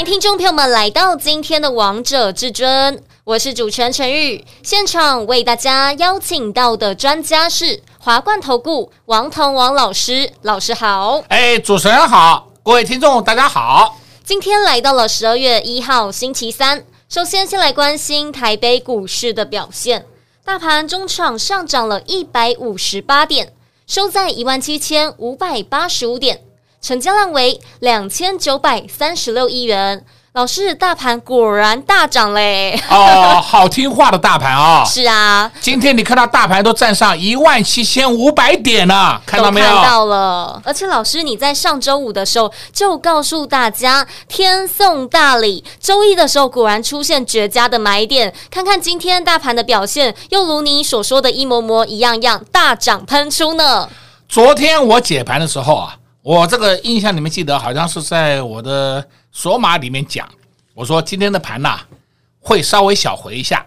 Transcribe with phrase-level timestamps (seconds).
[0.00, 4.42] 迎听众朋友们来到今天的《王者至尊》，我是主持人陈玉。
[4.62, 11.22] 现场为大家邀请到的专家是华冠投顾王腾王老师，老师好。
[11.28, 13.98] 哎，主持人好，各位听众大家好。
[14.24, 20.06] 今天来到了十二月一号星期三，首先先来关心台北股市的表现。
[20.42, 23.52] 大盘中场上涨了一百五十八点，
[23.86, 26.40] 收在一万七千五百八十五点，
[26.80, 30.04] 成交量为两千九百三十六亿元。
[30.32, 32.80] 老师，大盘果然大涨嘞！
[32.88, 34.86] 哦，好听话的大盘啊、哦！
[34.88, 39.66] 是啊，今天你看到大盘都站上一万七千五百点了，看到没有？
[39.66, 40.62] 看到了。
[40.64, 48.32] 而且老师，你在上周五的时候就告诉大家天送大礼，周一的时候果然出现绝佳的买点。
[48.52, 53.88] 看看今天大盘的表现，又如你所说的一模模一样样大涨喷出呢。
[54.28, 59.06] 昨天我解盘的时候啊，我这个印象里面记得好像是在我的。
[59.32, 60.28] 索马里面讲，
[60.74, 61.86] 我说今天的盘呐、啊、
[62.40, 63.64] 会稍微小回一下，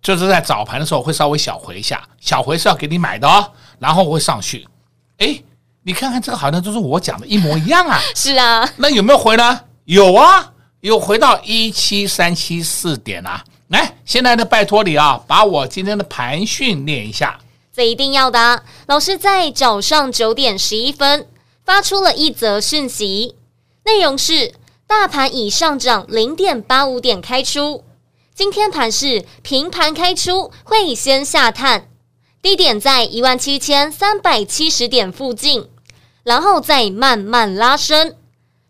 [0.00, 4.64] 就是在早盘的时候会稍微小回一下，小回是要给你买的哦，然后会上去。
[5.18, 5.42] 哎，
[5.82, 7.98] 你看看这个好像就是我讲的一模一样啊。
[8.14, 9.60] 是啊，那有没有回呢？
[9.86, 13.42] 有啊，有回到一七三七四点啊。
[13.70, 17.36] 来，现在呢拜托你啊，把我今天的盘训练一下。
[17.74, 21.26] 这一定要的，老师在早上九点十一分
[21.66, 23.36] 发出了一则讯息，
[23.84, 24.54] 内容是。
[24.88, 27.82] 大盘已上涨零点八五点开出，
[28.32, 31.88] 今天盘是平盘开出，会先下探，
[32.40, 35.68] 低点在一万七千三百七十点附近，
[36.22, 38.14] 然后再慢慢拉升，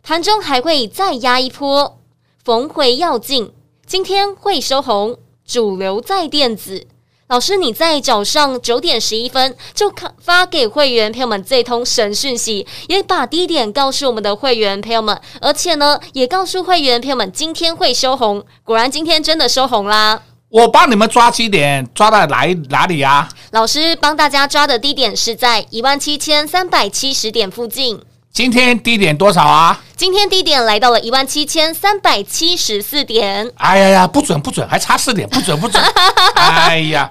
[0.03, 1.99] 盘中还会再压一波，
[2.43, 3.53] 逢回要进，
[3.85, 6.87] 今天会收红，主流在电子。
[7.29, 18.45] 老师，你在早上九点十一分就发给会员朋友们这通神讯息，也把低点告诉我们的会员朋友们，而且呢，也告诉会员朋友们今天会收红。
[18.63, 20.23] 果然，今天真的收红啦！
[20.51, 23.29] 我帮你们抓低点，抓到哪哪里呀？
[23.51, 28.01] 老师帮大家抓的低点是在一万七千三百七十点附近。
[28.37, 29.81] 今天低点多少啊？
[29.97, 33.51] 今天低点来到了一万七千三百七十四点。
[33.57, 35.83] 哎呀呀，不准不准，还差四点，不准不准。
[36.37, 37.11] 哎呀，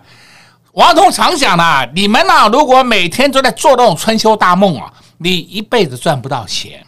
[0.74, 6.85] 王彤常讲呐，你们呐，如果每天都在做那种春秋大梦啊，你一辈子赚不到钱。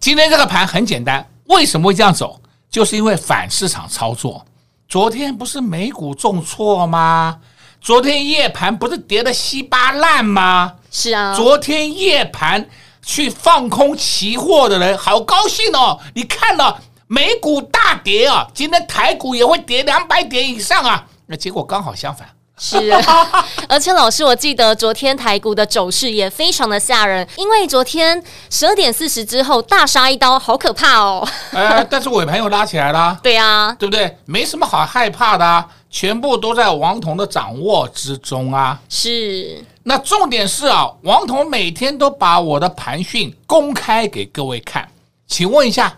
[0.00, 2.40] 今天这个盘很简单，为什么会这样走？
[2.70, 4.46] 就是因为反市场操作。
[4.88, 7.36] 昨天不是美股重挫吗？
[7.82, 10.72] 昨天夜盘不是跌得稀巴烂吗？
[10.90, 12.66] 是啊，昨天夜盘。
[13.08, 15.98] 去放空期货的人好高兴哦！
[16.14, 22.28] 你看了美股大跌啊，今天台股也会跌两百点以上啊，那结果刚好相反。
[22.58, 22.92] 是，
[23.68, 31.26] 而且老师，我记得昨天台股的走势也非常的吓人，因为昨天十二点四十之后大杀一刀，好可怕哦。
[31.52, 33.16] 哎，但是尾盘又拉起来了。
[33.22, 34.18] 对啊，对不对？
[34.24, 38.78] 没什么好害怕的啊，全部都在王彤的掌握之中啊。
[38.88, 39.64] 是。
[39.84, 44.88] 那重点是啊，王彤每天都把我的盘讯公开给各位看，
[45.26, 45.96] 请问一下。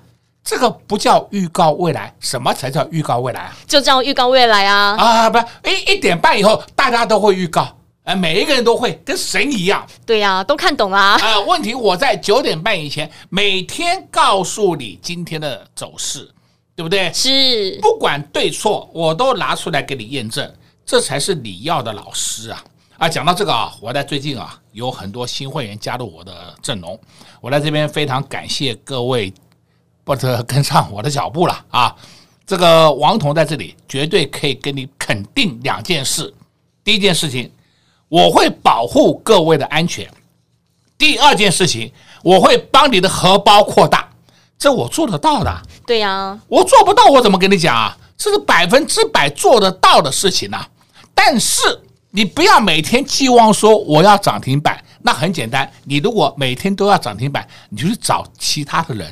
[0.51, 3.57] 这个不叫预告未来，什么才叫预告未来啊？
[3.69, 4.97] 就叫预告未来啊！
[4.99, 7.69] 啊，不是，一一点半以后大家都会预告，
[8.03, 9.87] 哎，每一个人都会跟神一样。
[10.05, 11.17] 对呀、啊，都看懂了啊。
[11.23, 16.29] 啊，问题我在九点半以前每天告诉你今天的走势，
[16.75, 17.13] 对不对？
[17.13, 20.53] 是，不管对错，我都拿出来给你验证，
[20.85, 22.65] 这才是你要的老师啊！
[22.99, 26.99] 啊，讲到这个啊，我在最近啊有很多新会员加入我的阵容，
[27.41, 29.33] 我在这边非常感谢各位。
[30.11, 31.95] 或者跟上我的脚步了啊！
[32.45, 36.35] 这个王彤在这里绝对可以跟你肯定两件事：
[36.83, 37.49] 第一件事情，
[38.09, 40.05] 我会保护各位的安全；
[40.99, 41.93] 第二件事情，
[42.25, 44.11] 我会帮你的荷包扩大。
[44.59, 45.63] 这我做得到的。
[45.87, 47.97] 对呀，我做不到，我怎么跟你讲啊？
[48.17, 50.59] 这是百分之百做得到的事情呢。
[51.15, 51.61] 但是
[52.11, 55.71] 你不要每天寄望说我要涨停板，那很简单。
[55.85, 59.09] 你如果每天都要涨停板，你就去找其他的人。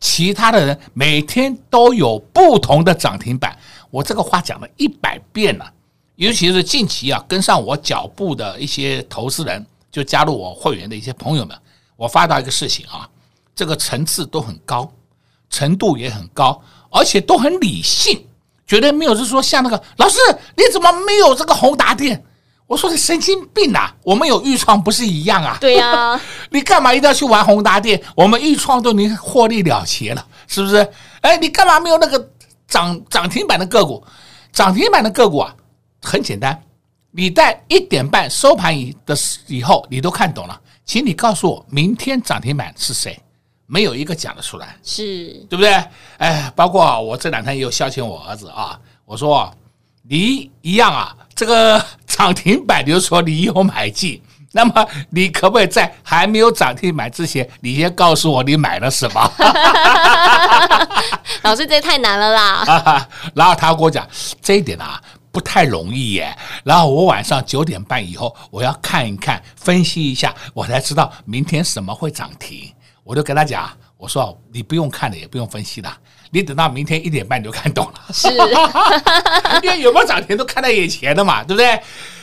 [0.00, 3.56] 其他的人每天都有不同的涨停板，
[3.90, 5.72] 我这个话讲了一百遍了。
[6.16, 11.56] 尤其是近期啊，跟上我脚步的一些投资人，就加入我会员的一些朋友们，
[11.96, 13.08] 我发到一个事情啊，
[13.54, 14.90] 这个层次都很高，
[15.48, 18.26] 程度也很高，而且都很理性，
[18.66, 20.18] 绝对没有是说像那个老师，
[20.56, 22.22] 你怎么没有这个宏达电？
[22.70, 23.92] 我说你神经病啊！
[24.04, 25.58] 我们有预创不是一样啊？
[25.60, 26.20] 对呀、啊，
[26.50, 28.00] 你干嘛一定要去玩宏达电？
[28.14, 30.88] 我们预创都已经获利了结了，是不是？
[31.20, 32.30] 哎，你干嘛没有那个
[32.68, 34.00] 涨涨停板的个股？
[34.52, 35.52] 涨停板的个股啊，
[36.00, 36.62] 很简单，
[37.10, 39.16] 你在一点半收盘以的
[39.48, 43.18] 以后，你都看懂了，请你告诉我，明天涨停板是谁？
[43.66, 45.84] 没有一个讲得出来，是对不对？
[46.18, 49.52] 哎，包括我这两天也有消遣我儿子啊，我说
[50.02, 51.16] 你一样啊。
[51.34, 54.20] 这个涨停板，比如说你有买进，
[54.52, 59.20] 那么你可不可以在还没有涨停板之前，你先告诉我你买了什么？
[61.40, 63.08] 老师，这太难了啦！
[63.34, 64.06] 然后他跟我讲
[64.42, 65.00] 这一点啊
[65.32, 66.36] 不太容易耶。
[66.62, 72.70] 然后我晚上九点半以后，我要看一看，分析一下，我才知道明天什么会涨停。
[73.02, 75.96] 我就跟他讲，我说你不用看了，也不用分析了。
[76.30, 78.28] 你等到明天一点半你就看懂了，是，
[79.62, 81.80] 因为有没有涨停都看在眼前的嘛，对不对？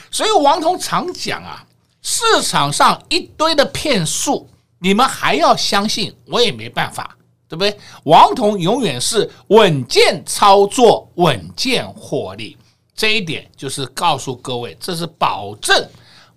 [0.09, 1.63] 所以王彤常讲啊，
[2.01, 4.50] 市场上一堆的骗术，
[4.80, 7.18] 你们还要相信，我也没办法，
[7.50, 7.77] 对不对？
[8.04, 12.57] 王彤永远是稳健操作，稳健获利，
[12.95, 15.86] 这一点就是告诉各位，这是保证。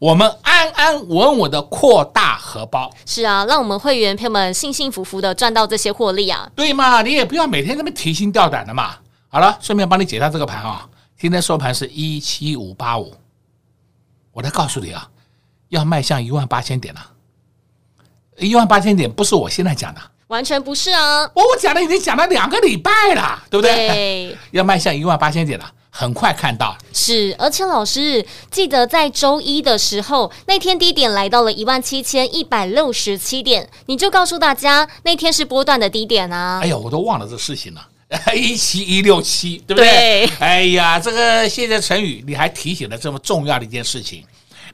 [0.00, 7.02] 我们安安稳稳的扩大荷包，是啊，让我们会员朋友们幸幸福福的赚到这些获利啊，对嘛？
[7.02, 8.96] 你也不要每天那么提心吊胆的嘛。
[9.28, 10.88] 好了，顺便帮你解答这个盘啊。
[11.18, 13.14] 今天收盘是一七五八五，
[14.32, 15.06] 我来告诉你啊，
[15.68, 17.06] 要迈向一万八千点了。
[18.38, 21.30] 一万八千点不是我现在讲的，完全不是啊。
[21.34, 23.88] 我我讲的已经讲了两个礼拜了，对不对？
[23.88, 25.70] 对， 要迈向一万八千点了。
[25.90, 36.60] 很快看到是，而且老师记得在周一的时候，那天低点来到了一万七千一百六十七点，你就告诉大家那天是波段的低点啊！
[36.62, 37.84] 哎呀，我都忘了这事情了，
[38.34, 39.90] 一七一六七，对不对？
[39.90, 44.24] 对哎呀，这个谢谢陈宇，你还提醒了这么重要的一件事情。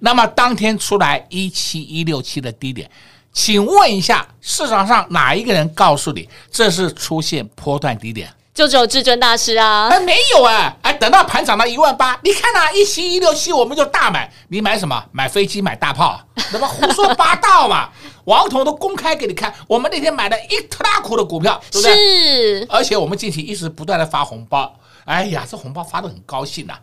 [0.01, 2.91] 那么当天出来一七一六七的低点，
[3.33, 8.31] 请问一下，市场上哪一个人告诉你这是出现波段低点？
[8.57, 9.89] 就只有至尊大师啊！
[9.91, 10.75] 哎，没有啊！
[10.81, 14.33] 哎，等到盘涨到一万八，你看呐，一七一六七，我们就大买。
[14.49, 15.05] 你买什么？
[15.13, 16.19] 买飞机，买大炮，
[16.51, 17.91] 那么胡说八道嘛！
[18.25, 21.95] 王彤都公开给你看，我们那天买了一特大股的股票，对不对？
[21.95, 22.67] 是。
[22.71, 24.75] 而且我们近期一直不断的发红包，
[25.05, 26.81] 哎呀，这红包发的很高兴呐、啊。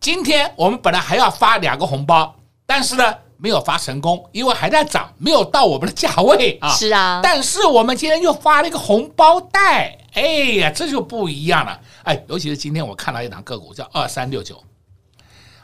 [0.00, 2.34] 今天我们本来还要发两个红包，
[2.64, 6.70] 但是呢，没有发成功，因为还在涨，没有到我们的价位啊。
[6.76, 7.20] 是啊。
[7.22, 9.96] 但是我们今天又发了一个红包袋。
[10.12, 10.22] 哎
[10.58, 11.80] 呀，这就不一样了！
[12.02, 14.60] 哎，尤其是今天我看到一档个股叫二三六九，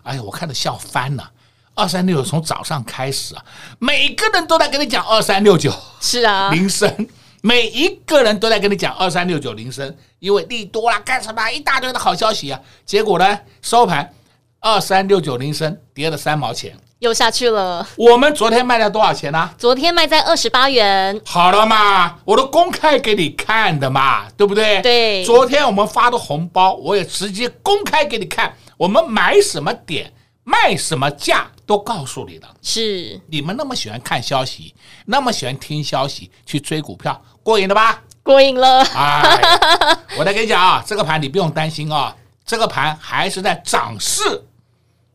[0.05, 1.32] 哎呀，我看的笑翻了。
[1.75, 3.44] 二三六九从早上开始啊，
[3.78, 5.70] 每个人都在跟你讲二三六九，
[6.00, 7.08] 是啊，铃声，
[7.43, 12.58] 每一个人都在跟你讲二三六九铃声，因为利多啦，干什么一大堆的好消息啊！
[12.87, 14.14] 结果呢，收盘
[14.61, 16.75] 二三六九铃声跌了三毛钱。
[17.00, 17.87] 又下去了。
[17.96, 19.54] 我们昨天卖了多少钱呢、啊？
[19.58, 21.20] 昨天卖在二十八元。
[21.26, 24.81] 好了嘛，我都公开给你看的嘛，对不对？
[24.81, 25.25] 对。
[25.25, 28.54] 昨天我们发的红包，我也直接公开给你看。
[28.78, 30.10] 我们买什么点，
[30.43, 32.48] 卖什么价，都告诉你了。
[32.62, 33.20] 是。
[33.26, 38.02] 你们那么喜欢看消息，那么喜欢听消息，去追股票，过瘾了吧？
[38.22, 38.82] 过瘾了。
[38.94, 42.16] 哎，我再跟你讲啊，这个盘你不用担心啊，
[42.46, 44.42] 这个盘还是在涨势。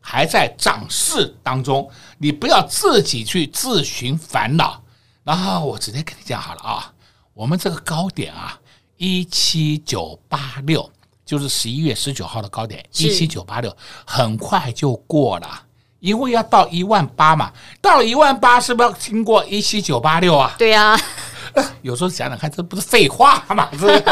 [0.02, 4.82] 还在涨势当中，你不要自己去自寻烦恼。
[5.24, 6.92] 然后我直接跟你讲好了啊，
[7.32, 8.58] 我们这个高点啊，
[8.96, 10.90] 一七九八六，
[11.24, 15.62] 就是十一月十九号的高点，一七九八六，很快就过了，
[16.00, 20.56] 因为要到一万八嘛，到了一万八是不是要经过一七九八六啊？
[20.58, 21.00] 对呀、啊，
[21.82, 23.70] 有时候想想看，这不是废话嘛？
[23.70, 24.04] 是不是？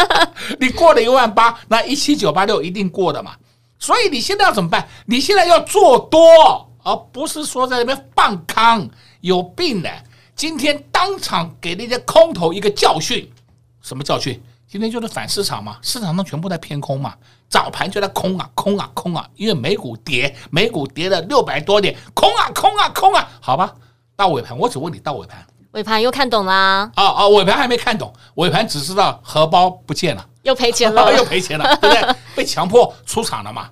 [0.58, 3.36] 你过了一万八，那一七九八六一定过的嘛？
[3.84, 4.88] 所以你现在要怎么办？
[5.04, 6.18] 你现在要做多，
[6.82, 8.88] 而不是说在那边放康，
[9.20, 9.90] 有病的。
[10.34, 13.30] 今天当场给那些空头一个教训，
[13.82, 14.42] 什么教训？
[14.66, 17.14] 今天就是反市场嘛，市场上全部在偏空嘛，
[17.50, 23.74] 早盘就在空啊空啊空啊，因为美股跌，美股跌了六百多点，空啊空啊空啊，好吧，
[24.16, 26.88] 到尾盘我只问你到尾盘，尾盘又看懂啦？
[26.96, 30.24] 哦哦，尾盘还没看懂，尾盘只知道荷包不见了。
[30.42, 32.14] 又赔钱了， 又赔钱了，对不对？
[32.36, 33.68] 被强迫出场了嘛？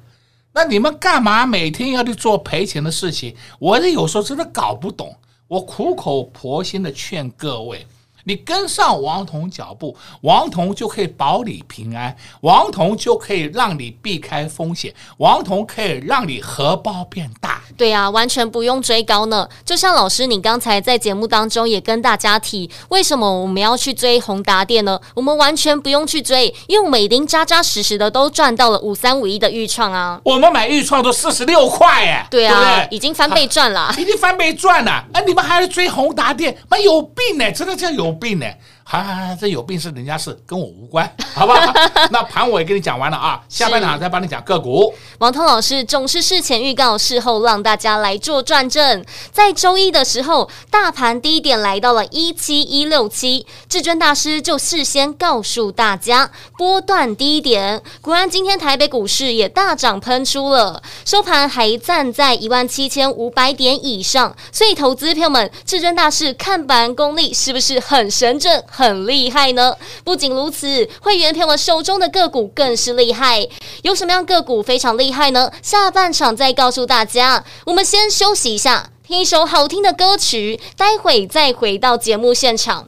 [0.53, 3.37] 那你们干嘛每天要去做赔钱的事情？
[3.61, 5.15] 我这有时候真的搞不懂。
[5.47, 7.87] 我苦口婆心的劝各位，
[8.25, 17.52] 你跟上王彤脚步，王彤就可以保你平安，王彤就可以让你避开风险，王彤可以让你荷包变大。
[17.77, 19.49] 对啊，完全不用追高呢。
[19.65, 25.01] 就像老师，你刚才在节目当中也跟大家提，为什么我们要去追宏达电呢？
[25.15, 30.21] 我们完全不用去追，因为我们已经扎扎实实的都赚到了五三五一的预创啊。
[30.25, 35.05] 我们买预创都四十六块哎，对啊，对对已经翻倍赚了，啊，已经翻倍赚了。
[35.13, 38.47] 哎，你们还要追宏达电，妈有病呢，真的叫有病呢。
[38.93, 41.73] 还还还，这有病是人家事，跟我无关，好不好？
[42.11, 44.93] 那盘我也跟你讲完了啊，下半场再帮你讲个股。
[45.17, 49.03] 王通老师总是事前预告，事后让大家来做转正。
[49.31, 57.83] 在周一的时候，大盘低点来到了一七一六七，至尊大师就事先告诉大家波段低点。
[58.03, 64.37] 果然，今天台北股市也大涨喷出了，收盘还站在一万七千五百点以上。
[64.53, 68.63] 所以，投资朋友们，至尊大师看盘功力是不是很神正？
[68.83, 69.77] 很厉害呢！
[70.03, 73.47] 不仅如此，会员朋友手中的个股更是厉害。
[73.83, 75.53] 有什么样个股非常厉害呢？
[75.63, 77.45] 下半场再告诉大家。
[77.65, 82.85] 我们先休息一下，听一首好听的歌曲，待会再回到节目现场。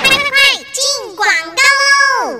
[0.00, 1.75] 快快快，进广告。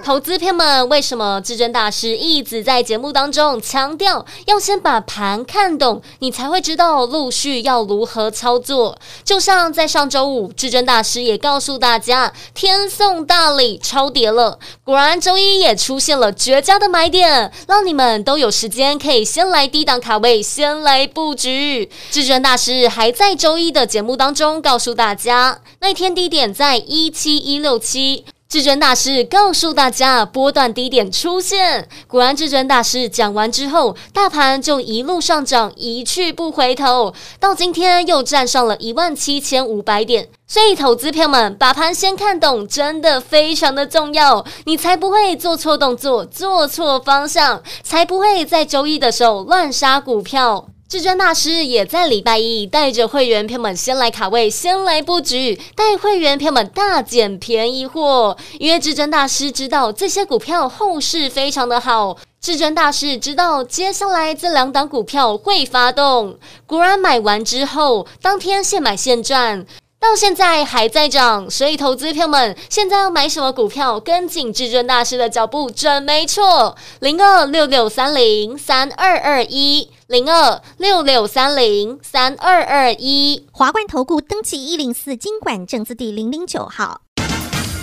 [0.07, 8.97] 投资片们，为什么至尊大师一直在节目当中强调要先把盘看懂，你才会知道陆续要如何操作？
[9.25, 14.61] 就像在上周五，至尊大师也告诉大家，天送大礼，超跌了。
[14.85, 21.91] 果然，周一也出现了绝佳的买点，让你们都有时间可以先来低档卡位，先来布局。
[22.13, 28.25] 至尊大师还在周一的节目当中告诉大家，那天低点在一七一六七。
[28.49, 31.89] 至尊大师告诉大家，波段低点出现。
[32.07, 40.29] 果然，至尊大师讲完之后，大盘就一路上涨，一去不回头，到今天又站上了一万七千五百点。
[40.47, 50.69] 所以，投资朋友们，把盘先看懂，真的非常的重要，你才不会做错动作，做错方向，才不会在周一的时候乱杀股票。
[50.89, 58.37] 至尊大师也在礼拜一带着会员朋友们先来卡位，先来布局，带会员朋友们大捡便宜货。
[58.61, 66.39] 因为至尊大师知道这些股票后市非常的好，至尊大师知道接下来这两档股票会发动。
[66.69, 69.67] 果然买完之后，当天现买现赚。
[70.09, 73.99] 到现在还在涨，所以投资票们现在要买什么股票？
[73.99, 76.77] 跟紧至尊大师的脚步，准没错。
[77.01, 83.49] 零二六六三零三二二一，零二六六三零三二二一。
[83.51, 87.01] 华冠投顾登记一零四经管证字第零零九号。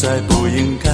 [0.00, 0.89] 在不应该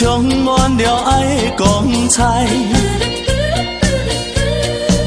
[0.00, 2.48] 充满了爱的光彩。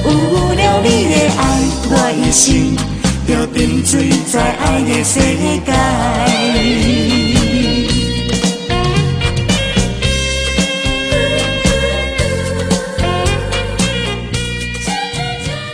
[0.06, 0.12] 有
[0.54, 1.42] 了你的爱，
[1.90, 2.78] 我一生
[3.28, 5.20] 就沉醉在爱的世
[5.66, 5.74] 界。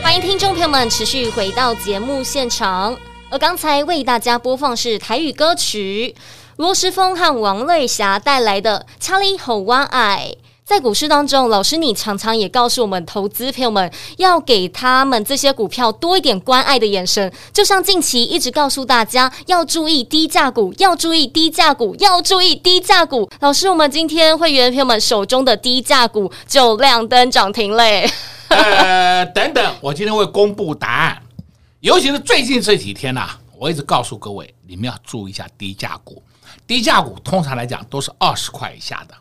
[0.01, 2.97] 欢迎听众朋友们持续回到节目现场，
[3.29, 6.15] 而刚才为大家播放是台语歌曲
[6.59, 10.37] 罗时丰和王瑞霞带来的《Charlie h o w a i》。
[10.65, 23.31] 在股市当中，老师你常常也告诉我们投资朋友们要给他们这些股票多一点关爱的眼神，就像近期一直告诉大家要注意低价股，要注意低价股，要注意低价股。
[23.39, 28.05] 老师，我们今天会员朋友们手中的低价股就亮灯涨停嘞。
[28.49, 31.21] 呃，等等，我今天会公布答案。
[31.79, 36.21] 尤其是最近这几天呐、我一直告诉各位，你们要注意一下低价股。
[36.69, 39.15] 低价股通常来讲都是二十块以下的，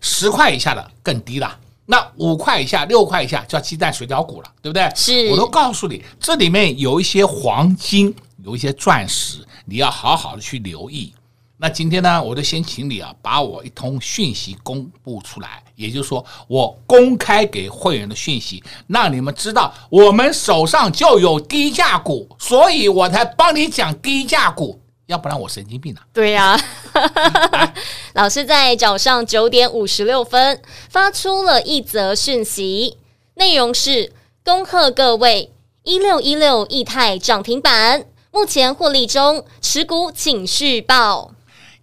[0.00, 1.54] 十块以下的更低了。
[1.84, 4.90] 那五块以下、六块以下叫鸡蛋水饺股了，对不对？
[4.96, 11.12] 是，我都告诉你，这里面有一些黄金，有一些钻石，你要好好的去留意。
[11.58, 26.00] 那今天呢，我就先请你啊，把我一通讯息公布出来，也就是说，我公开给会员的讯息，让你们知道我们手上就有低价股，所以我才帮你讲低价股，要不然我神经病啊！
[26.14, 26.60] 对呀、啊，
[28.14, 32.96] 老师在早上九点五十六分发出了一则讯息，
[33.34, 34.12] 内容是
[34.44, 41.32] 恭贺各位一六一六益泰涨停板，目前获利中，持股请续报。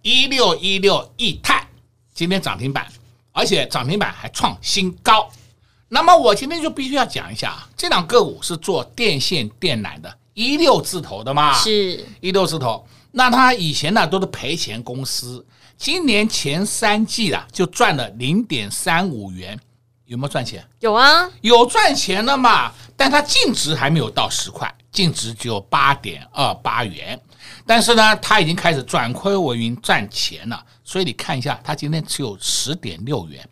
[0.02, 1.68] 一六一六益泰
[2.14, 2.86] 今天涨停板，
[3.32, 5.28] 而且涨停板还创新高。
[5.88, 12.84] 那么我今天就必须要讲一下，这两个股是做电线电缆的，一六字头的嘛，是一六字头。
[13.12, 15.44] 那他以前呢都是赔钱公司，
[15.76, 19.58] 今年前三季啊就赚了零点三五元，
[20.06, 20.66] 有没有赚钱？
[20.80, 27.20] 有啊，有赚钱了嘛，但它净值还没有到十块，净值只有八点二八元。
[27.66, 33.46] 但是呢，它已经开始转亏为盈赚钱了，所以你看一下，它今天只有十点六元，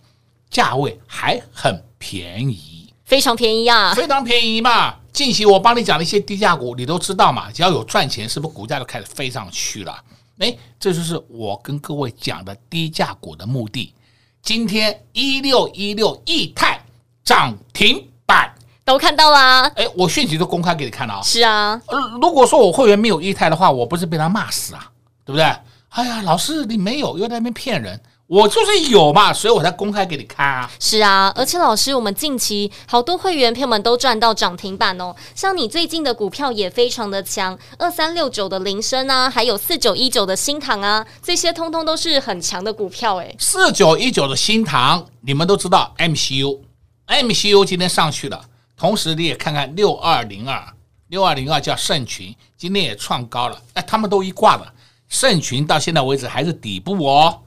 [0.48, 4.96] 价位还很便宜，非常便宜啊，非常便宜嘛。
[5.12, 9.96] 近期我帮你讲的一些低价股，你都知道嘛，只要有赚钱，是不是股价就开始飞上去了？
[10.38, 13.92] 哎，这就是我跟各位讲的低价股的目的。
[14.42, 16.82] 今天一六一六亿泰
[17.24, 18.54] 涨停板。
[18.82, 21.22] 都看到啦，哎，我讯息都公开给你看了啊。
[21.22, 24.90] 是啊，呃，如果说我会员没有亿泰的话，我不是被他骂死啊，
[25.24, 25.44] 对不对？
[25.90, 30.70] 哎呀，老师你没有，又在那边骗人，我就是有嘛，所以我才公开给你看啊。
[30.78, 43.34] 是啊，而且老师，我们近期好多会员朋友们都赚到涨停板哦，像你最近的股票也非常的强，二三六九的铃声啊，还有四九一九的新塘啊，这些通通都是很强的股票哎。
[43.40, 48.40] 四九一九的新塘，你们都知道 MCU，MCU 今天上去了。
[48.76, 50.72] 同时，你也看看六二零二，
[51.08, 53.60] 六二零二叫盛群，今天也创高了。
[53.74, 54.72] 哎，他们都一挂了，
[55.08, 57.40] 盛群到现在为止还是底部哦。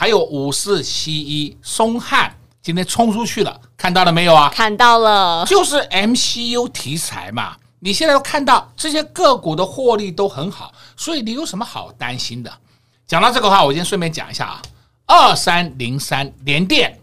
[0.00, 2.32] 还有五四七一松汉，
[2.62, 4.48] 今天冲出去了，看到了没有啊？
[4.54, 7.56] 看到了，就是 MCU 题材嘛。
[7.80, 12.52] 你现在都看到这些个股的获利都很好，所以你有什么好担心的？
[13.08, 14.62] 讲到这个话，我先顺便讲一下啊，
[15.06, 16.96] 二三零三联电，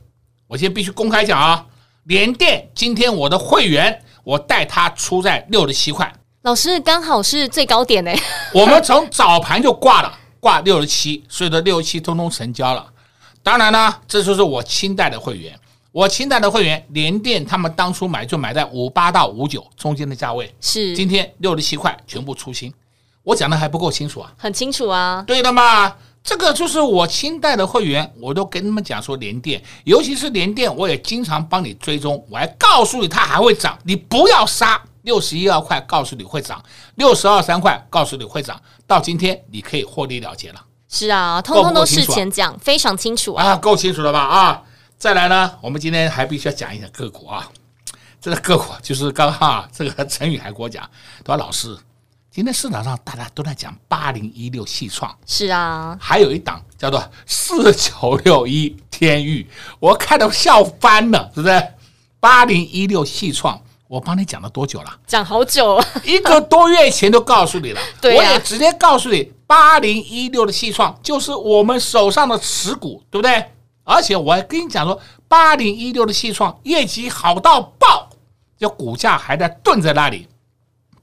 [0.48, 1.66] 我先必须公开讲啊。
[2.06, 6.10] 联电今天我的会员，我带他出在六十七块，
[6.44, 8.12] 老师刚好是最高点呢。
[8.54, 12.86] 我们从早盘就挂了，挂六十七，所以的六十七通通成交了。
[13.42, 15.60] 当然呢，这就是我清代的会员，
[15.92, 22.72] 我清代的会员联电，他们当初买就买在五八到五九中间的价位，是今天六十七块全部出清，
[23.24, 24.32] 我讲的还不够清楚啊？
[24.38, 25.92] 很清楚啊，对的嘛。
[26.24, 34.80] 这个就是我清代的会员，我都跟他们讲说联电，尤其是联电，我也经常帮你追踪，我还告诉你它还会涨，你不要杀。
[35.06, 36.60] 六十一二块，告诉你会涨；
[36.96, 38.62] 六十二三块，告诉你会涨。
[38.86, 40.62] 到今天你可以获利了结了。
[40.90, 44.20] 是啊，通通都事前讲，够够非常清楚啊，啊，够清楚了吧？
[44.20, 44.64] 啊，
[44.98, 47.50] 再来呢，我们今天还必须要讲一讲个股啊，
[48.20, 50.84] 这个个股就是刚刚啊 这个陈宇还跟我讲，
[51.24, 51.78] 他说老师。
[52.32, 61.68] 今天市场上大家都在讲八零一六细创，是啊，还有一档叫做四九六一天域，我看到笑翻了，是不是？
[62.20, 65.00] 八零一六细创，我帮你讲了多久了？
[65.06, 67.82] 讲好久了， 一个多月前都告诉你了。
[68.04, 73.52] 我也直接告诉你，八零一六的细创就是我们手上的持股，对不对？
[73.84, 78.10] 而且我还跟你讲说，八零一六的细创业绩好到爆，
[78.58, 80.28] 就股价还在蹲在那里。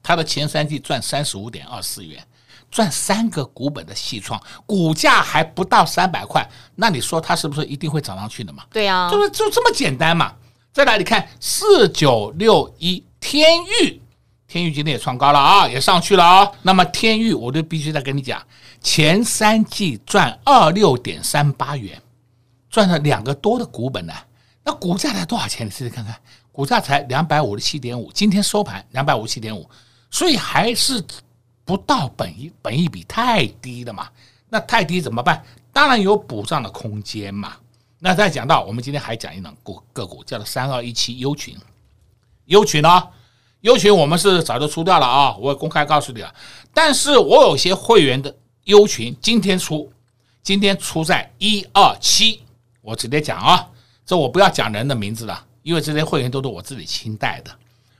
[0.01, 2.21] 它的前三季赚三十五点二四元，
[2.69, 8.63] 赚三个股本的细创，股价还不到三百块，那你说它是不是一定会涨上去的嘛？
[8.69, 10.33] 对啊，就是就这么简单嘛。
[10.73, 13.47] 再来，你看四九六一天
[13.79, 14.01] 钰，
[14.47, 16.51] 天钰今天也创高了啊，也上去了啊。
[16.63, 18.41] 那么天钰，我就必须再跟你讲，
[18.81, 22.01] 前三季赚二六点三八元，
[22.71, 24.13] 赚了两个多的股本呢。
[24.63, 25.67] 那股价才多少钱？
[25.67, 26.19] 你试试看看，
[26.51, 29.69] 股价才两百五十七点五，今天收盘两百五十七点五。
[30.09, 31.03] 所以还是
[31.63, 34.09] 不到本一，本一比太低了嘛？
[34.49, 35.43] 那太低怎么办？
[35.71, 37.57] 当然有补涨的空间嘛。
[38.05, 41.55] 那再讲到我们今天还讲一档股个股，叫做三二一七优群，
[42.47, 43.07] 优群呢，
[43.61, 46.35] 优群我们是早就出掉了啊，我公开告诉你了。
[46.73, 48.35] 但是我有些会员的
[48.65, 49.89] 优群今天出，
[50.41, 52.41] 今天出在一二七，
[52.81, 53.69] 我直接讲啊，
[54.05, 57.51] 这我不要讲人的名字了，因为这些会员都是我自己亲带的。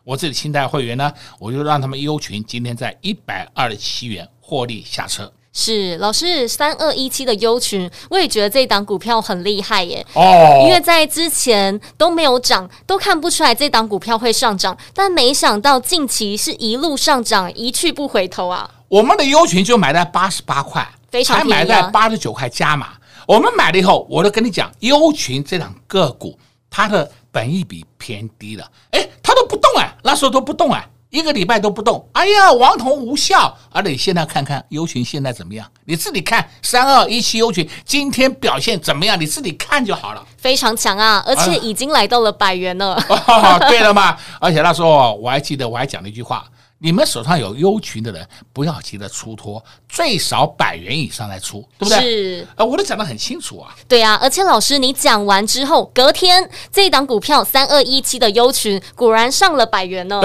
[0.04, 5.32] 我自己清代会员呢，我就让他们优群今天在一百二十七元获利下车。
[5.54, 10.06] 是老师三二一七的优群，我也觉得这档股票很厉害耶。
[10.14, 18.70] 哦，因为在之前都没有涨，都看不出来这档股票会上涨，但没想到近期是一路上涨，一去不回头啊。
[18.90, 22.94] 我们的优群就买在八十八块，非常啊，还买在八十九块加码。
[23.28, 26.38] 我们买了以后，我都跟你讲，优群这档个股
[26.70, 29.08] 它的本益比偏低了，哎。
[29.36, 32.10] 都不动啊，那时候都不动啊，一个礼拜都不动。
[32.14, 33.56] 哎呀，王彤无效。
[33.70, 35.70] 而你现在看看优群现在怎么样？
[35.86, 39.20] 你自己看三二一七优群今天表现怎么样？
[39.22, 40.26] 你自己看就好了。
[40.38, 42.96] 非常强啊，而且已经来到了百元了。
[43.28, 46.44] 啊、 对了嘛，而且那时候我还记得我还讲了一句话。
[46.84, 52.02] 你们手上有优群的人，不要急着出脱，最少百元以上来出，对不对？
[52.02, 53.74] 是，呃，我都讲得很清楚啊。
[53.88, 60.22] 对啊，而且老师你讲完之后，隔天这一档股票三二一七的优群果然上了百元呢。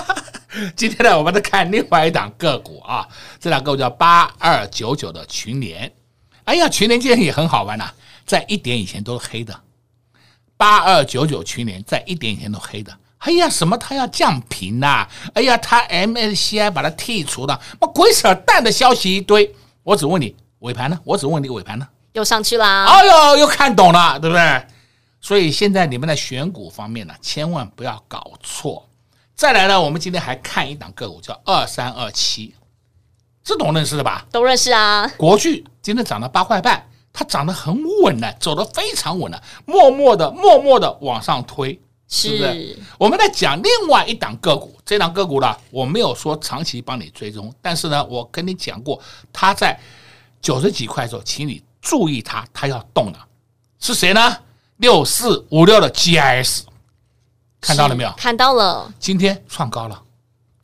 [0.74, 3.06] 今天呢，我们再看另外一档个股啊，
[3.38, 5.92] 这档个股叫八二九九的群联。
[6.44, 9.54] 哎呀，群联今天也很好玩呐、啊，在一点以前都是黑的。
[10.56, 12.96] 八二九九群联在一点以前都黑的。
[13.22, 15.08] 哎呀，什么他要降频呐、啊？
[15.34, 19.54] 哎呀，他 MSCI 把它剔除了，那鬼扯淡的消息一堆。
[19.84, 20.98] 我只问你尾盘呢？
[21.04, 21.86] 我只问你尾盘呢？
[22.14, 22.84] 又上去啦！
[22.86, 24.66] 哎呦，又看懂了，对不对？
[25.20, 28.88] 所以现在你们在选股方面呢，千万不要搞错。
[29.36, 32.54] 再来呢，我们今天还看一档个股，叫二三二七，
[33.44, 34.26] 这懂认识的吧？
[34.32, 35.06] 都认识啊。
[35.16, 41.80] 国巨今天涨了八块半，它涨得很稳呢，走得非常稳呢，默默的、默默的往上推。
[42.14, 42.78] 是不是？
[42.98, 49.00] 我们在讲另外一档个股，这档个股呢，我没有说长期帮你追踪，但是呢，我跟你讲过，
[49.32, 49.80] 它在
[50.42, 53.26] 九十几块的时候，请你注意它，它要动了，
[53.80, 54.36] 是谁呢？
[54.76, 56.64] 六四五六的 GIS，
[57.62, 58.12] 看到了没有？
[58.18, 60.02] 看到了，今天创高了，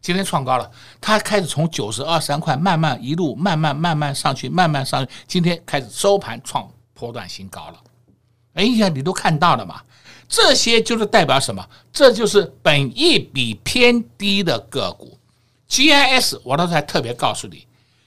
[0.03, 7.81] 今天创高了，它开始从九十二三块慢慢一路慢慢慢慢上去，慢慢上去，今天开始收盘创波段新高了。
[8.53, 9.81] 哎呀，你都看到了嘛？
[10.29, 11.65] 这些就是代表什么？
[11.93, 15.19] 这就是本益比偏低的个股。
[15.69, 17.67] GIS，我刚才特别告诉你，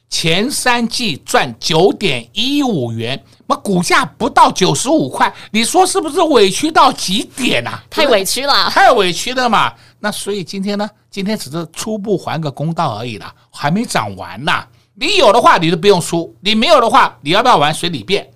[0.10, 7.84] 前三季赚九点一五元，那股价不到九十五块，你说是不是委屈到极点啊？
[7.90, 9.74] 太委屈了，太委屈了嘛。
[10.00, 14.52] 那所以今天呢，今天只是初步还个公道而已啦，还没涨完呢。
[14.94, 18.30] 你有的话，你都不用出；你没有的话，你要不要玩随你便。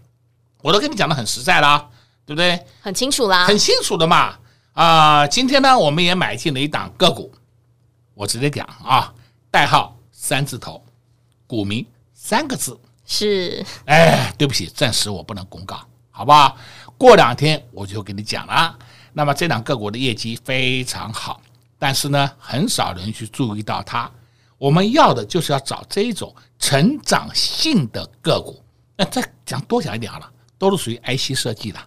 [0.62, 1.88] 我都跟你讲的很实在啦。
[2.26, 2.60] 对不对？
[2.82, 4.38] 很清楚啦，很清楚的嘛。
[4.74, 7.32] 啊、呃，今天呢，我们也买进了一档个股，
[8.14, 9.14] 我直接讲啊，
[9.52, 10.84] 代号三字头，
[11.48, 12.78] 股名三个字。
[13.06, 13.64] 是。
[13.86, 15.80] 哎，对不起，暂时我不能公告，
[16.12, 16.58] 好不好？
[16.98, 18.78] 过两天我就跟你讲了。
[19.14, 21.40] 那么这档个股的业绩非常好，
[21.78, 24.12] 但是呢，很少人去注意到它。
[24.58, 28.62] 我们要的就是要找这种成长性的个股。
[28.98, 31.80] 那再讲多讲一点好了，都是属于 IC 设计的。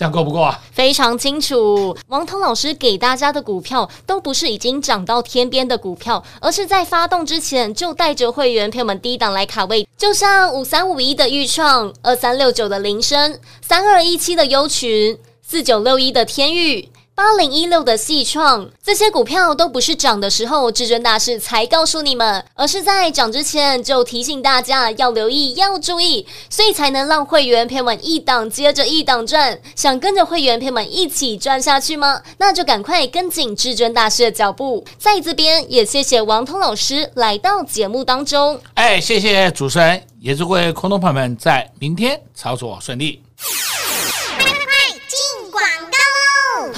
[0.00, 0.58] 这样够不够啊？
[0.72, 16.88] 非常清楚，王彤老师给大家的股票都不是已经涨到天边的股票，而是在发动之前就带着会员朋友们低档来卡位，就像五三五一的预创、二三六九的铃声、三二一七的优群、四九六一的天域。
[17.20, 29.60] 八零一六的细创，这些股票都不是涨的时候，至尊大师才告诉你们，而是在涨之前就提醒大家要留意、要注意，所以才能让会员朋友们一档接着一档赚。
[29.76, 32.22] 想跟着会员朋友们一起赚下去吗？
[32.38, 34.82] 那就赶快跟紧至尊大师的脚步。
[34.96, 38.58] 在这边也谢谢王通老师来到节目当中。
[38.72, 43.22] 哎，谢谢主持人，也祝各位空头朋友们在明天操作顺利。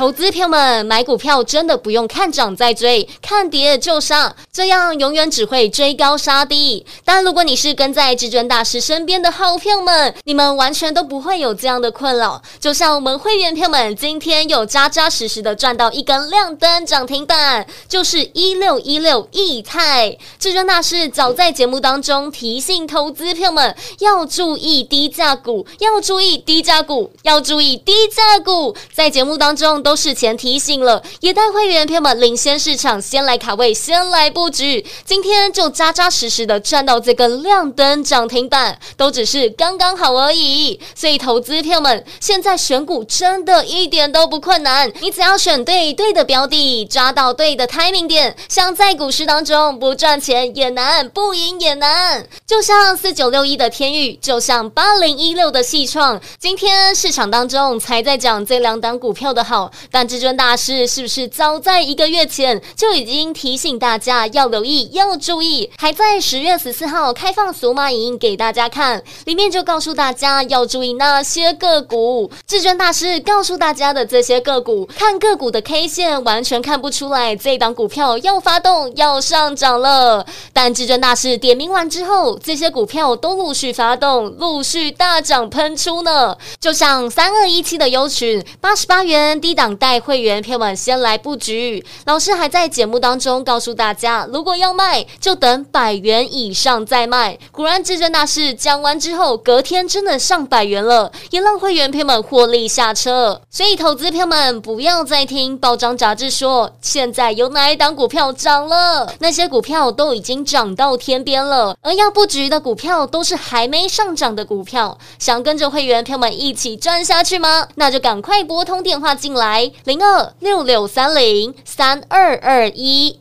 [0.03, 6.85] 投资票们买股票真的不用看涨再追，看跌就杀，这样永远只会追高杀低。
[7.05, 12.43] 但如果你是跟在至尊大师身边的好票们，你们完全都不会有这样的困扰。
[12.59, 20.19] 就像我们会员票们今天有扎扎实实的赚到一根亮灯涨停板，就是一六一六益泰。
[20.37, 29.81] 至尊大师早在节目当中提醒投资票们要注意低价股，要注意低价股，要注意低价股，在节目当中。
[29.92, 34.85] 都事前提醒了，也带会员朋友们领先市场，先来卡位，先来布局。
[35.05, 40.79] 今天就扎扎实实的赚到这个亮灯涨停板，都只是刚刚好而已。
[40.95, 52.27] 所以投资朋友们，现在选股真的一点都不困难，你只要选对对的标的，抓到对的 timing 点，想在股市当中不赚钱也难，不赢也难。
[52.47, 59.71] 就像四九六一的天钰，就像八零一六的细创，今天市场当中才在讲这两档股票的好。
[59.91, 65.71] 但至尊大师是不是早在一个月前就已经提醒大家要留意、要注意？
[65.79, 72.31] 还在十月十四号开放索马影音给大家看，里面就告诉大家要注意那些个股。
[72.47, 80.27] 至尊大师告诉大家的这些个股，看个股的 K 线完全看不出来这档股票要发动、要上涨了。
[80.53, 86.37] 但至尊大师点名完之后，这些股票都陆续发动、陆续大涨喷出呢。
[86.61, 89.62] 就像三二一七的优群，八十八元低档。
[89.63, 97.39] 想带会员朋友们先来布局，老师还在节目当中告诉大家，如果要卖，就等百元以上再卖。
[97.53, 103.41] 果然，至尊大师讲完之后，隔天真的上百元了，也让会员朋友们获利下车。
[103.49, 114.99] 所以，投资朋友们不要再听报章杂志说现在有哪一档股票涨了，那些股票都已经涨到天边了，而要布局的股票都是还没上涨的股票。
[115.21, 117.69] 想跟着会员朋友们一起赚下去吗？
[117.77, 119.52] 那就赶快拨通电话进来。
[119.53, 123.21] 来零二六六三零三二二一。